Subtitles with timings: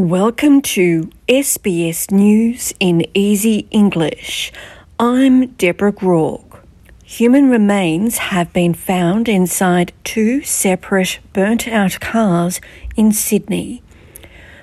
[0.00, 4.50] Welcome to SBS News in Easy English.
[4.98, 6.64] I'm Deborah Groarke.
[7.04, 12.62] Human remains have been found inside two separate burnt out cars
[12.96, 13.82] in Sydney.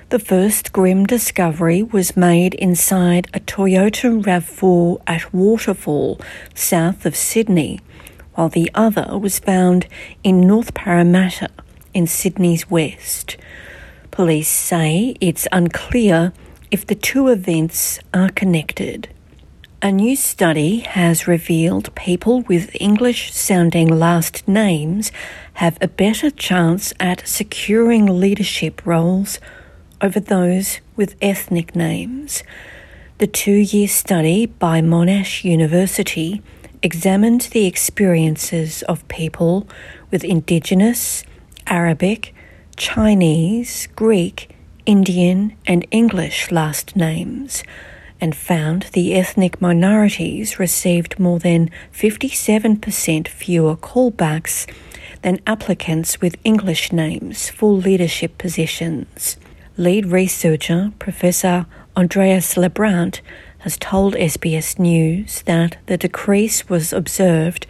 [0.08, 6.20] The first grim discovery was made inside a Toyota RAV4 at Waterfall,
[6.52, 7.78] south of Sydney,
[8.34, 9.86] while the other was found
[10.24, 11.50] in North Parramatta,
[11.94, 13.36] in Sydney's west.
[14.18, 16.32] Police say it's unclear
[16.72, 19.08] if the two events are connected.
[19.80, 25.12] A new study has revealed people with English sounding last names
[25.62, 29.38] have a better chance at securing leadership roles
[30.00, 32.42] over those with ethnic names.
[33.18, 36.42] The two year study by Monash University
[36.82, 39.68] examined the experiences of people
[40.10, 41.22] with Indigenous,
[41.68, 42.34] Arabic,
[42.78, 44.54] Chinese, Greek,
[44.86, 47.64] Indian, and English last names
[48.20, 54.70] and found the ethnic minorities received more than 57% fewer callbacks
[55.22, 59.36] than applicants with English names for leadership positions.
[59.76, 63.20] Lead researcher Professor Andreas Leibbrandt
[63.58, 67.66] has told SBS News that the decrease was observed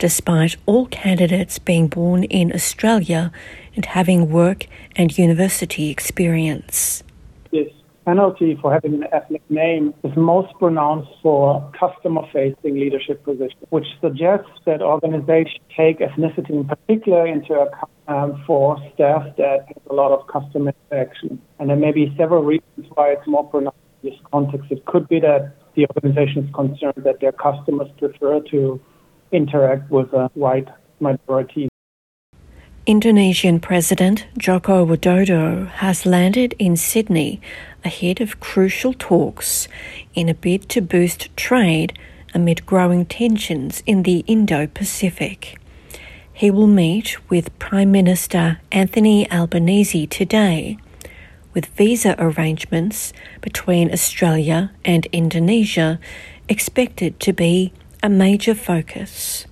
[0.00, 3.30] despite all candidates being born in Australia
[3.76, 7.04] and having work and university experience.
[7.52, 7.70] This
[8.06, 13.86] penalty for having an ethnic name is most pronounced for customer facing leadership positions, which
[14.00, 19.94] suggests that organizations take ethnicity in particular into account um, for staff that have a
[19.94, 21.40] lot of customer interaction.
[21.58, 24.72] And there may be several reasons why it's more pronounced in this context.
[24.72, 28.80] It could be that the organization is concerned that their customers prefer to
[29.32, 30.68] interact with a white
[31.00, 31.68] minority.
[32.86, 37.40] Indonesian President Joko Widodo has landed in Sydney
[37.84, 39.68] ahead of crucial talks
[40.14, 41.96] in a bid to boost trade
[42.34, 45.60] amid growing tensions in the Indo Pacific.
[46.32, 50.78] He will meet with Prime Minister Anthony Albanese today,
[51.52, 56.00] with visa arrangements between Australia and Indonesia
[56.48, 57.72] expected to be
[58.02, 59.46] a major focus.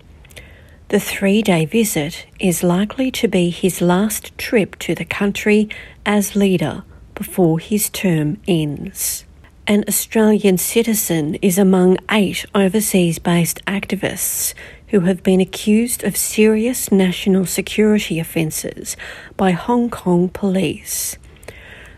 [0.88, 5.68] The three day visit is likely to be his last trip to the country
[6.06, 6.82] as leader
[7.14, 9.26] before his term ends.
[9.66, 14.54] An Australian citizen is among eight overseas based activists
[14.88, 18.96] who have been accused of serious national security offences
[19.36, 21.18] by Hong Kong police.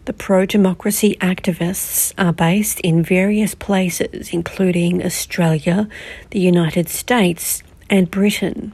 [0.07, 5.89] The pro democracy activists are based in various places, including Australia,
[6.31, 8.73] the United States, and Britain.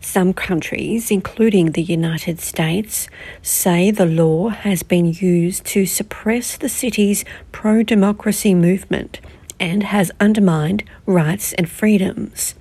[0.00, 3.08] Some countries, including the United States,
[3.42, 9.20] say the law has been used to suppress the city's pro democracy movement
[9.60, 12.56] and has undermined rights and freedoms.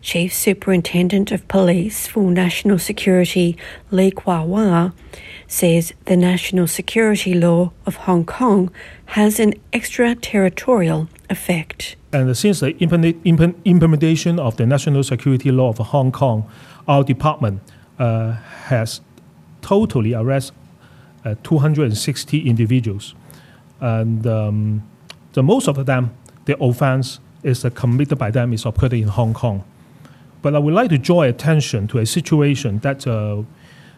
[0.00, 3.56] Chief Superintendent of Police for National Security
[3.92, 4.90] Li Kwai-wah
[5.52, 8.70] says the national security law of Hong Kong
[9.04, 11.96] has an extraterritorial effect.
[12.12, 12.70] And since the
[13.64, 16.48] implementation of the national security law of Hong Kong,
[16.88, 17.60] our department
[17.98, 18.32] uh,
[18.66, 19.02] has
[19.60, 20.56] totally arrested
[21.24, 23.14] uh, 260 individuals.
[23.80, 24.82] And um,
[25.34, 29.64] the most of them, the offense is committed by them is occurred in Hong Kong.
[30.40, 33.42] But I would like to draw attention to a situation that uh,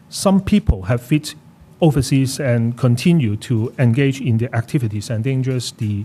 [0.09, 1.35] some people have fit
[1.81, 6.05] overseas and continue to engage in the activities endangers the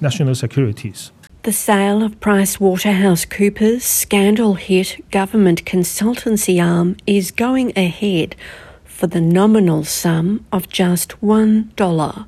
[0.00, 1.12] national securities.
[1.42, 8.36] The sale of PricewaterhouseCoopers scandal hit government consultancy arm is going ahead
[8.84, 12.26] for the nominal sum of just $1.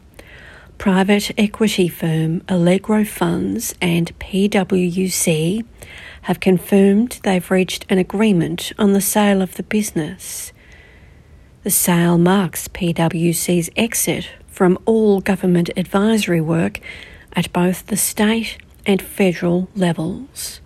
[0.79, 5.65] Private equity firm Allegro Funds and PwC
[6.23, 10.53] have confirmed they've reached an agreement on the sale of the business.
[11.63, 16.81] The sale marks PwC's exit from all government advisory work
[17.35, 18.57] at both the state
[18.87, 20.63] and federal levels.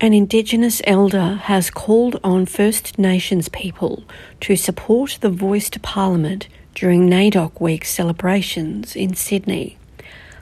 [0.00, 4.04] An Indigenous elder has called on First Nations people
[4.42, 9.76] to support the voice to Parliament during NAIDOC Week celebrations in Sydney.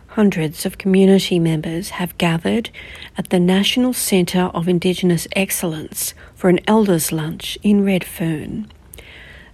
[0.08, 2.69] Hundreds of community members have gathered
[3.16, 8.70] at the National Centre of Indigenous Excellence for an elders' lunch in Redfern.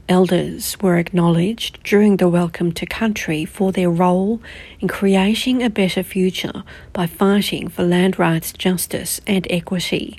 [0.09, 4.41] Elders were acknowledged during the Welcome to Country for their role
[4.79, 6.63] in creating a better future
[6.93, 10.17] by fighting for land rights justice and equity.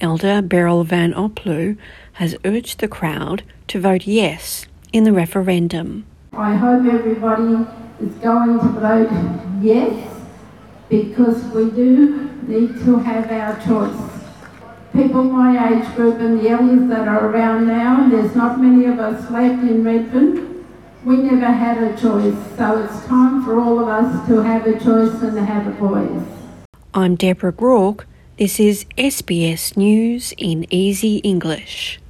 [0.00, 1.76] Elder Beryl Van-Oploo
[2.14, 6.06] has urged the crowd to vote yes in the referendum.
[6.32, 7.68] I hope everybody
[8.00, 9.10] is going to vote
[9.62, 10.12] yes
[10.88, 14.19] because we do need to have our choice.
[14.92, 18.86] People my age group and the elders that are around now, and there's not many
[18.86, 20.64] of us left in Redfern,
[21.04, 22.34] we never had a choice.
[22.56, 25.72] So it's time for all of us to have a choice and to have a
[25.72, 26.26] voice.
[26.92, 28.04] I'm Deborah Groarke.
[28.36, 32.00] This is SBS News in Easy English.